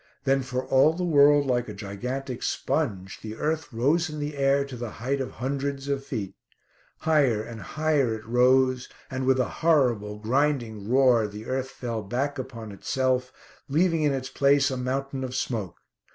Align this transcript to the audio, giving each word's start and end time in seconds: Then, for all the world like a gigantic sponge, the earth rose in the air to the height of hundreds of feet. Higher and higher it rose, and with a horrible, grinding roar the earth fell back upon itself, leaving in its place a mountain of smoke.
Then, 0.23 0.41
for 0.41 0.65
all 0.65 0.93
the 0.93 1.03
world 1.03 1.45
like 1.45 1.69
a 1.69 1.75
gigantic 1.75 2.41
sponge, 2.41 3.19
the 3.21 3.35
earth 3.35 3.71
rose 3.71 4.09
in 4.09 4.19
the 4.19 4.35
air 4.35 4.65
to 4.65 4.75
the 4.75 4.89
height 4.97 5.21
of 5.21 5.33
hundreds 5.33 5.87
of 5.87 6.03
feet. 6.03 6.33
Higher 7.01 7.43
and 7.43 7.61
higher 7.61 8.15
it 8.15 8.25
rose, 8.25 8.89
and 9.11 9.27
with 9.27 9.39
a 9.39 9.47
horrible, 9.61 10.17
grinding 10.17 10.89
roar 10.89 11.27
the 11.27 11.45
earth 11.45 11.69
fell 11.69 12.01
back 12.01 12.39
upon 12.39 12.71
itself, 12.71 13.31
leaving 13.69 14.01
in 14.01 14.11
its 14.11 14.29
place 14.29 14.71
a 14.71 14.75
mountain 14.77 15.23
of 15.23 15.35
smoke. 15.35 15.77